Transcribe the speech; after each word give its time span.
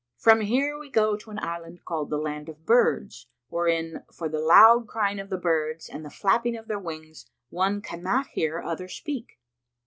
From 0.17 0.41
here 0.41 0.79
we 0.79 0.89
go 0.89 1.15
to 1.15 1.29
an 1.29 1.37
island 1.37 1.85
called 1.85 2.09
the 2.09 2.17
Land 2.17 2.49
of 2.49 2.65
Birds, 2.65 3.27
wherein, 3.49 4.01
for 4.11 4.27
the 4.27 4.39
loud 4.39 4.87
crying 4.87 5.19
of 5.19 5.29
the 5.29 5.37
birds 5.37 5.87
and 5.87 6.03
the 6.03 6.09
flapping 6.09 6.57
of 6.57 6.67
their 6.67 6.79
wings, 6.79 7.27
one 7.51 7.83
cannot 7.83 8.25
hear 8.29 8.59
other 8.63 8.87
speak." 8.87 9.37